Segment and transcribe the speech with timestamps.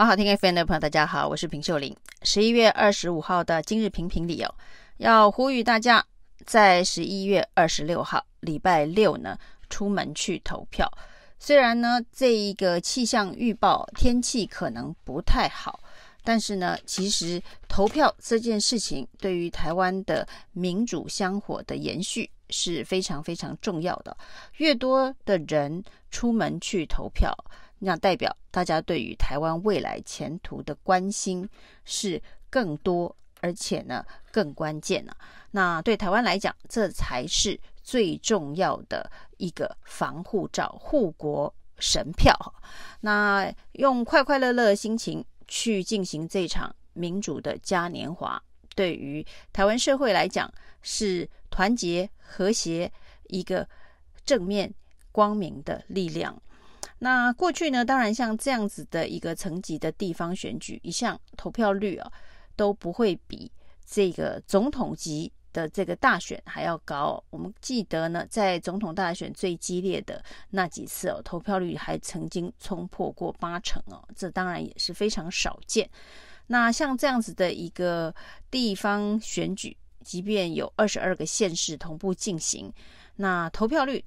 [0.00, 1.94] 好好听 FM 的朋友，大家好，我是平秀玲。
[2.22, 4.54] 十一月二十五号的今日评评里哦，
[4.96, 6.02] 要呼吁大家
[6.46, 9.36] 在十一月二十六号礼拜六呢
[9.68, 10.90] 出门去投票。
[11.38, 15.78] 虽然呢这一个气象预报天气可能不太好，
[16.24, 17.38] 但是呢其实
[17.68, 24.16] 投票这件事情对于台湾的民主香火的延续是非常非常重要的。
[24.56, 27.36] 越多的人出门去投票。
[27.80, 31.48] 那代表大家对于台湾未来前途的关心
[31.84, 35.16] 是更多，而且呢更关键了。
[35.50, 42.34] 那对台湾来讲，这才是最重要的一个防护罩、护国神票。
[43.00, 48.40] 那用快快乐乐的心情去进行这场民主的嘉年华，
[48.76, 50.52] 对于台湾社会来讲
[50.82, 52.92] 是团结和谐
[53.28, 53.66] 一个
[54.24, 54.72] 正面
[55.10, 56.40] 光明的力量。
[57.02, 62.12] 那过去呢，当然像这样子的一个层级的地方选举，一向投票率啊
[62.56, 63.50] 都不会比
[63.86, 67.22] 这个总统级的这个大选还要高。
[67.30, 75.88] 我们记得呢，在总统大选最激烈的那几次哦，投票率还曾经冲破过八成哦，这当然也是非常少见。
[76.48, 78.14] 那像这样子的一个
[78.50, 82.70] 地方选举，即便有二十二个县市同步进行，
[83.16, 84.04] 那投票率。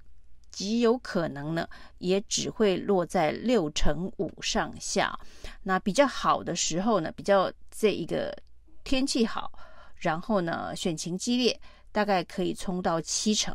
[0.54, 5.20] 极有可能呢，也只会落在六成五上下。
[5.64, 8.34] 那比较好的时候呢，比较这一个
[8.84, 9.52] 天气好，
[9.98, 11.60] 然后呢选情激烈，
[11.92, 13.54] 大概可以冲到七成。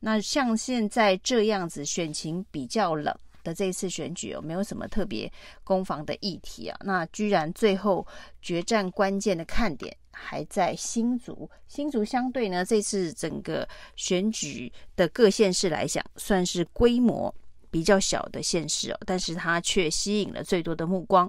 [0.00, 5.30] 那像现在这样子选情比较冷的这一次选举，有没有什么特别
[5.64, 6.78] 攻防的议题啊？
[6.84, 8.06] 那居然最后
[8.40, 9.96] 决战关键的看点。
[10.14, 17.34] 还在新竹，新竹相对呢，这次整个选举的各县市来讲，算是规模
[17.70, 21.28] 比较小的县市哦，但是它却吸引了最多的目光。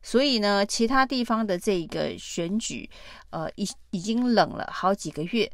[0.00, 2.88] 所以呢，其他地方的这个选举，
[3.30, 5.50] 呃，已已经冷了好几个月，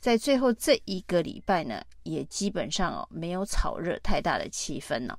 [0.00, 5.18] 在最后这一个礼拜呢，也基本上哦没有炒热太大的气氛呢。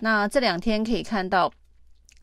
[0.00, 1.52] 那这两天可以看到。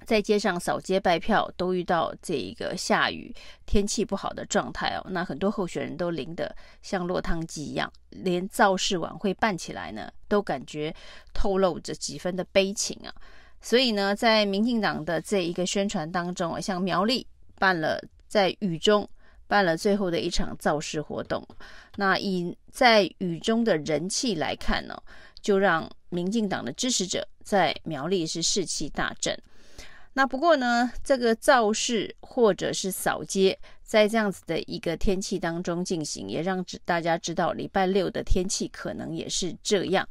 [0.06, 3.34] 在街上扫街拜票都遇到这一个下雨、
[3.66, 10.94] 天气不好的状态哦，那很多候选人都淋得像落汤鸡一样，连造势晚会办起来呢，都感觉
[11.34, 13.16] 透露着几分的悲情啊。
[13.62, 17.26] 所以呢，在民进党的这一个宣传当中啊，像苗栗
[17.58, 17.98] 办了
[18.28, 19.10] 在雨中
[19.54, 21.48] 办了最后的一场造势活动，
[21.98, 25.00] 那以在雨中的人气来看呢，
[25.44, 29.38] 就让民进党的支持者在苗栗是士气大振。
[30.14, 40.10] 那不过呢，这个造势或者是扫街，在这样子的一个天气当中进行，也让大家知道礼拜六的天气可能也是这样。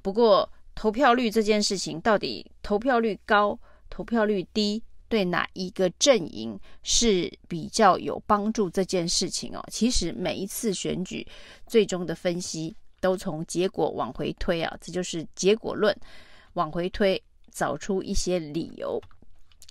[0.00, 3.58] 不过投票率这件事情，到底投票率高、
[3.90, 8.68] 投票率低，对哪一个阵营是比较有帮助？
[8.70, 11.26] 这件事情哦，其实每一次选举
[11.66, 15.96] 最终的分析都从结果往回推啊，这就是结果论，
[16.52, 17.20] 往回推，
[17.50, 19.00] 找出一些理由。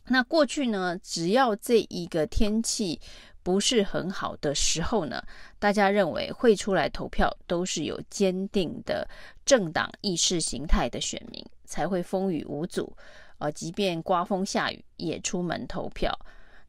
[0.08, 3.00] 那过去呢，只要这一个天气
[3.44, 5.22] 不是很好的时候呢，
[5.60, 9.08] 大家认为会出来投票都是有坚定的
[9.46, 12.96] 政党意识形态的选民才会风雨无阻，
[13.38, 16.12] 呃，即便刮风下雨也出门投票。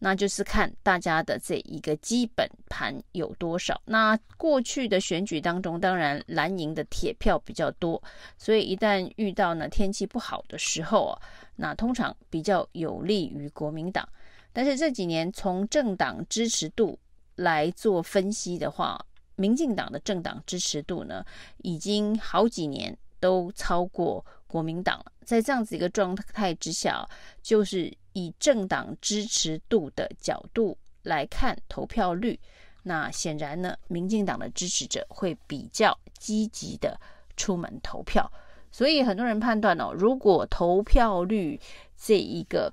[0.00, 3.82] 那就是看大家的这一个基本盘有多少。
[3.84, 8.00] 那过去的选举当中，当然蓝营的铁票比较多，
[8.36, 11.20] 所以一旦遇到呢天气不好的时候啊，
[11.56, 14.08] 那通常比较有利于国民党。
[14.52, 16.96] 但是这几年从政党支持度
[17.34, 21.24] 来做分析的话，民进党的政党支持度呢，
[21.58, 25.00] 已经好几年都超过国民党。
[25.24, 27.08] 在这样子一个状态之下，
[27.40, 27.96] 就是。
[28.14, 32.36] 以政党支持度的角度来看投票率，
[32.82, 36.98] 那显然呢，民进党的支持者会比较积极的
[37.36, 38.28] 出门投票。
[38.72, 41.60] 所以很多人判断哦，如果投票率
[41.96, 42.72] 这一个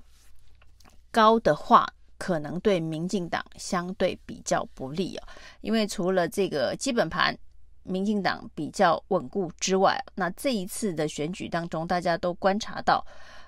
[1.12, 1.86] 高的话，
[2.18, 5.28] 可能对民进党相对比较不利哦。
[5.60, 7.38] 因为除了这个基本盘，
[7.86, 13.04] 民进党比较稳固之外，那这一次的选举当中，大家都观察到，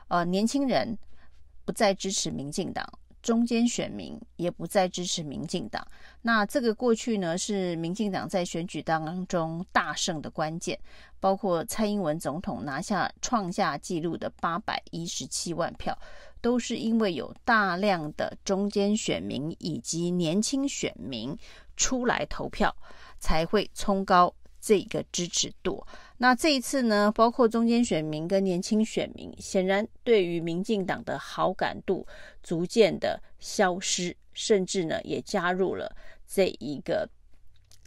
[0.08, 0.98] 呃，年轻人。
[1.64, 2.82] 不再支持民进党，
[3.20, 5.86] 中间选民也不再支持民进党。
[6.22, 10.80] 那这个过去呢，是民进党在选举当中大胜的关键，
[11.20, 15.94] 包括蔡英文总统拿下创下纪录的八百一十七万票，
[16.40, 21.36] 都是因为有大量的中间选民以及年轻选民
[21.76, 22.74] 出来投票，
[23.18, 25.84] 才会冲高这个支持度。
[26.16, 32.06] 那这一次呢，包括中间选民跟年轻选民，显然对于民进党的好感度
[32.42, 35.94] 逐渐的消失，甚至呢也加入了
[36.26, 37.08] 这一个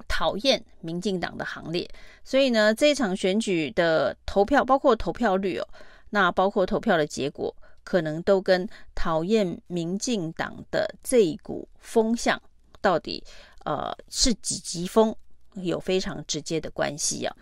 [0.08, 1.88] 讨厌民进党的行列。
[2.24, 5.68] 所以呢，这一场选举的投票，包括投票率哦，
[6.12, 7.54] 那包括投票的结果，
[7.84, 12.42] 可能都跟讨厌民进党的这一股风向
[12.82, 13.24] 到底
[13.64, 15.16] 呃是几级风
[15.56, 17.36] 有非常直接的关系啊。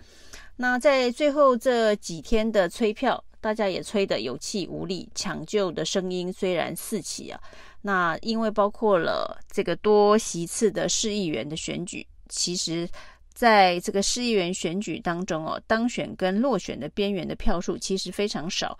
[0.57, 7.39] 那在最后这几天的催票，大家也催得有气无力，抢救的声音虽然四起啊。
[7.81, 12.85] 那因为包括了这个多席次的市议员的选举，其实
[13.33, 18.77] 在这个市议员选举当中哦，当选跟落选的边缘的票数其实非常少，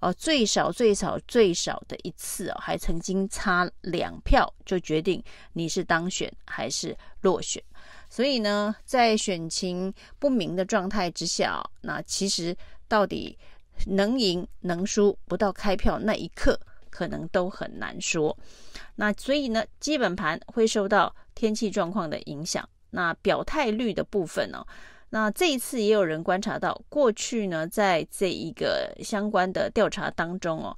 [0.00, 5.22] 呃，最少最少最少的一次哦，还曾经差两票就决定
[5.54, 7.62] 你是当选还是落选。
[8.08, 12.56] 所以呢，在选情不明的状态之下，那其实
[12.86, 13.36] 到底
[13.86, 16.58] 能赢能输，不到开票那一刻，
[16.90, 18.36] 可能都很难说。
[18.96, 22.68] 那所以呢，基本盘会受到天气状况的影响。
[22.90, 24.64] 那表态率的部分呢，
[25.10, 30.76] 那这一次也有人观察到，过去呢，在这一个相关的调查当中哦。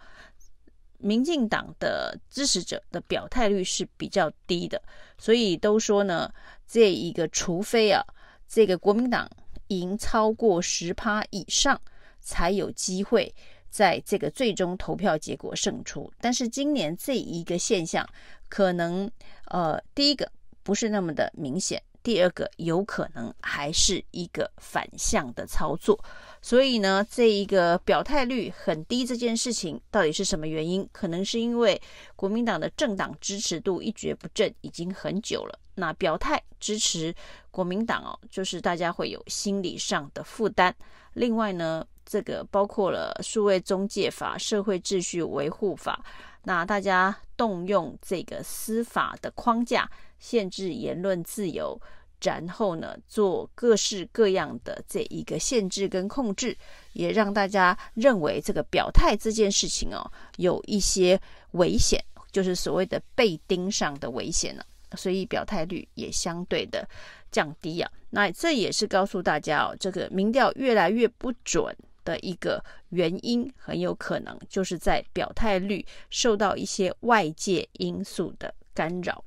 [1.00, 4.82] 民进党的支持者的表态率是比较低的，
[5.16, 6.28] 所以都说呢，
[6.66, 8.02] 这一个除非啊，
[8.48, 9.30] 这个国民党
[9.68, 11.80] 赢超过十趴以上，
[12.20, 13.32] 才有机会
[13.70, 16.12] 在这个最终投票结果胜出。
[16.20, 18.04] 但是今年这一个现象，
[18.48, 19.08] 可能
[19.44, 20.28] 呃，第一个
[20.64, 21.80] 不是那么的明显。
[22.02, 26.02] 第二个有可能还是一个反向的操作，
[26.40, 30.88] 所以呢，这一个表态率很低这件事情到底是什么原因？
[30.92, 31.80] 可能是因为
[32.16, 35.58] 国民党的政党支持度一蹶不振已经很久了。
[35.74, 37.14] 那表态支持
[37.50, 40.74] 国民党哦，就是大家会有心理上的负担。
[41.14, 46.04] 另外呢，这个包括了数位中介法、社会秩序维护法，
[46.48, 49.86] 那大家动用这个司法的框架
[50.18, 51.78] 限制言论自由。
[52.22, 56.56] 然后呢，做各式各样的这一个限制跟控制，
[56.94, 61.20] 也让大家认为这个表态这件事情哦，有一些
[61.52, 62.02] 危险，
[62.32, 64.64] 就是所谓的被盯上的危险了。
[64.96, 66.88] 所以表态率也相对的
[67.30, 67.88] 降低啊。
[68.08, 71.76] 那这也是告诉大家哦，这个民调越来越不准
[72.08, 79.22] 的一个原因，很有可能就是在表态率受到一些外界因素的干扰。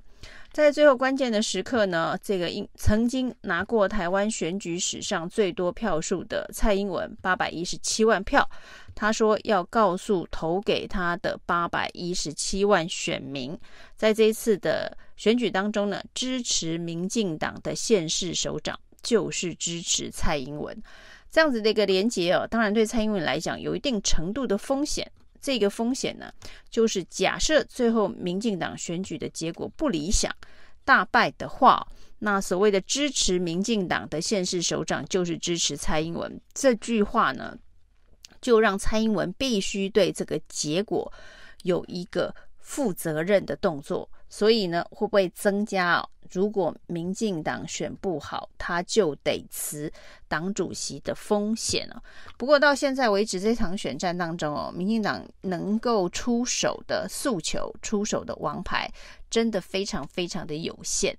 [0.52, 8.50] 在最后关键的时刻呢，这个英曾经拿过台湾选举史上最多票数的蔡英文八百一十七万票，
[8.96, 13.58] 他说要告诉投给他的八百一十七万选民，
[13.96, 20.76] 在这一次的选举当中呢，支持民进党的县市首长就是支持蔡英文，
[21.32, 25.10] 这样子的一个连结哦，当然对蔡英文来讲有一定程度的风险。
[25.42, 26.32] 这个风险呢，
[26.70, 30.32] 就是假设最后民进党选举的结果不理想，
[30.86, 31.88] 大败的话，
[32.20, 36.40] 那所谓的支持民进党的县市首长就是支持蔡英文。
[36.54, 37.58] 这句话呢，
[38.40, 41.12] 就让蔡英文必须对这个结果
[41.64, 44.08] 有一个负责任的动作。
[44.30, 46.08] 所以呢，会不会增加？
[46.32, 49.92] 如果民进党选不好，他就得辞
[50.28, 52.02] 党主席的风险了。
[52.38, 58.90] 不过到现在为止，这场选战当中哦，民进党能够出手的诉求、出手的王牌，
[59.30, 61.18] 真的非常非常的有限。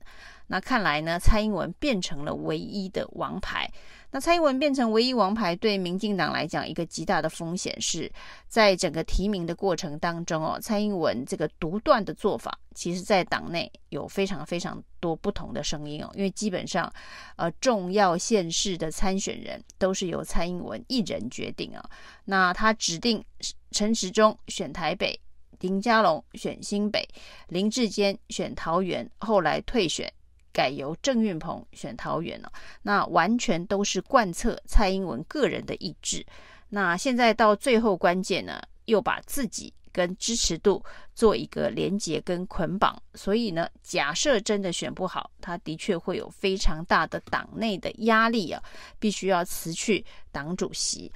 [0.49, 3.71] 那看来呢，蔡英文变成了唯一的王牌。
[4.14, 8.12] 那蔡英文变成唯一王牌，对民进党来讲，一个极大的风险是
[8.47, 16.11] 在整个提名的过程当中哦，蔡英文这个独断的做法，其实在党内有非常非常多不同的声音哦。
[16.14, 16.92] 因为基本上，
[17.37, 21.83] 呃，重要县市的参选人都是由蔡英文一人决定啊。
[22.26, 23.25] 那他指定
[23.71, 25.19] 陈时中选台北，
[25.61, 27.09] 林佳龙选新北，
[27.49, 30.12] 林志坚选桃园，后来退选。
[30.52, 36.25] 改由郑运鹏选桃园了，那完全都是贯彻蔡英文个人的意志。
[36.68, 40.82] 那现在到最后关键呢，又把自己跟支持度
[41.14, 42.97] 做一个连结跟捆绑。
[43.14, 48.62] 所以呢，假设真的选不好，他的确会有非常大的党内的压力啊，
[48.99, 51.11] 必须要辞去党主席。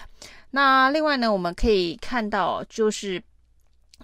[0.51, 3.23] 那另外呢，我们可以看到就是。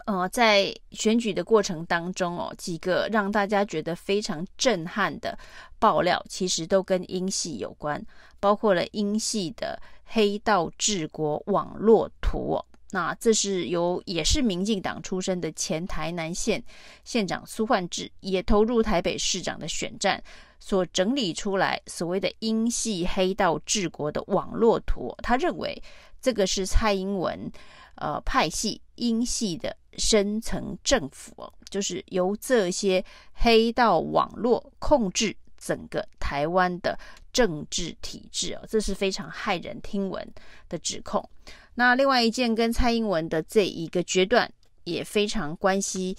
[0.06, 5.38] 呃，在选举的过程当中哦，几个让大家觉得非常震撼的
[5.78, 8.04] 爆料，其实都跟英系有关，
[8.40, 12.66] 包括了英系的黑道治国网络图哦。
[12.90, 16.62] 那这是由也是民进党出身的前台南县
[17.04, 20.22] 县长苏焕智，也投入台北市长的选战，
[20.64, 25.12] 所整理出来所谓的英系黑道治国的网络图。
[25.24, 25.82] 他认为
[26.20, 27.50] 这个是蔡英文
[27.96, 36.96] 呃派系英系的深层政府，就是由这些黑道网络控制整个台湾的
[37.32, 40.32] 政治体制哦，这是非常骇人听闻
[40.68, 41.28] 的指控。
[41.74, 44.48] 那另外一件跟蔡英文的这一个决断
[44.84, 46.16] 也非常关系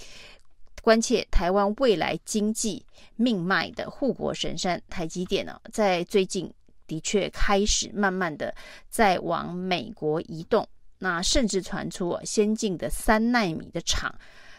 [0.83, 2.85] 关切台湾未来经济
[3.15, 6.53] 命脉的护国神山台积电呢，在最近
[6.85, 8.53] 的确开始慢慢的
[8.89, 10.67] 在往美国移动，
[10.99, 14.13] 那甚至传出先进的三奈米的厂，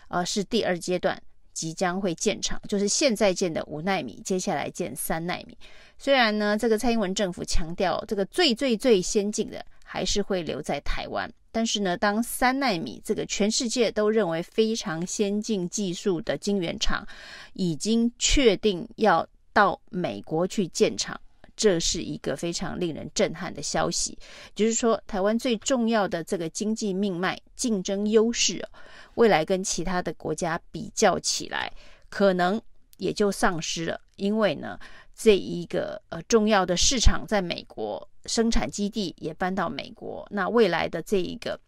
[0.09, 5.57] 呃，是第二阶段即将会建厂，就是现在建的五奈米，接下来建三奈米。
[5.99, 9.63] 虽然呢，这个蔡英文政府强调这个最最最先进的。
[9.87, 17.07] 还是会留在台湾，但是呢，当三奈米这个全世界都认为非常先进技术的晶圆厂
[17.53, 21.19] 已经确定要到美国去建厂，
[21.55, 24.19] 这是一个非常令人震撼的消息。
[24.53, 28.69] 就是说，台湾最重要的这个经济命脉、竞争优势，
[29.15, 31.73] 未来跟其他的国家比较起来，
[32.09, 32.61] 可能
[32.97, 34.77] 也就丧失了，因为呢，
[35.15, 38.09] 这一个呃重要的市场在美国。
[38.27, 41.59] 生产基地也搬到美国，那未来的这一个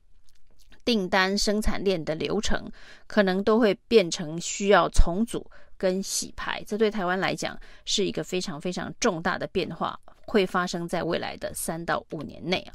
[0.84, 2.70] 订单生产链的流程，
[3.06, 6.62] 可能都会变成需要重组跟洗牌。
[6.66, 12.74] 这对台湾来讲是一个非常非常重大的变化，会发生在未来的三到五年内啊。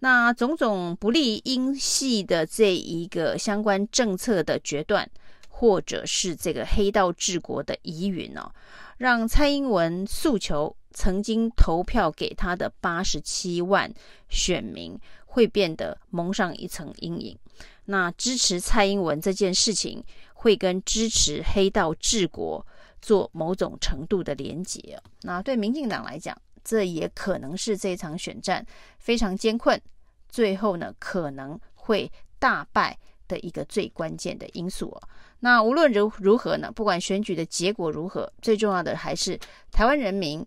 [0.00, 5.08] 那种种不利英系的这一个相关政策的决断，
[5.56, 8.50] 或者是这个黑道治国的疑云哦，
[8.98, 10.76] 让蔡英文诉求。
[10.96, 13.92] 曾经投票给他的八十七万
[14.28, 14.96] 选民
[15.26, 17.36] 会变得蒙上一层阴影。
[17.86, 22.64] 那支持蔡英文这件事情，会跟支持黑道治国
[23.02, 24.96] 做某种程度的连结。
[25.22, 28.64] 那对民进党来讲，这也可能是这场选战
[29.00, 29.76] 非常艰困，
[30.28, 32.08] 最后呢可能会
[32.38, 32.96] 大败
[33.28, 35.08] 的一个最关键的因素哦。
[35.40, 39.38] 那无论如如何呢，不管选举的结果如何，最重要的还是
[39.70, 40.46] 台湾人民。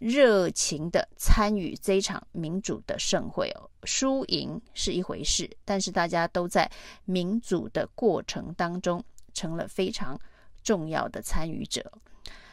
[0.00, 6.68] 热情的参与这场民主的盛会哦，输赢是一回事，但是大家都在
[7.04, 9.04] 民主的过程当中
[9.34, 10.18] 成了非常
[10.64, 11.92] 重要的参与者。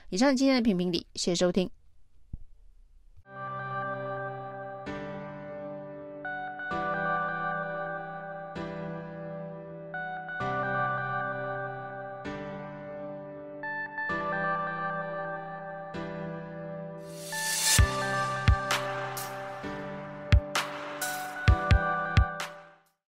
[0.09, 1.80] 以上今天的评评理，谢谢收听。